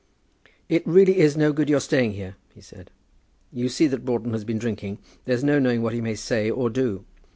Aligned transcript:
"It 0.67 0.81
really 0.87 1.19
is 1.19 1.37
no 1.37 1.53
good 1.53 1.69
your 1.69 1.79
staying 1.79 2.13
here," 2.13 2.35
he 2.55 2.59
said. 2.59 2.89
"You 3.53 3.69
see 3.69 3.85
that 3.85 4.03
Broughton 4.03 4.33
has 4.33 4.43
been 4.43 4.57
drinking. 4.57 4.97
There's 5.25 5.43
no 5.43 5.59
knowing 5.59 5.83
what 5.83 5.93
he 5.93 6.01
may 6.01 6.15
say 6.15 6.49
or 6.49 6.71
do." 6.71 7.05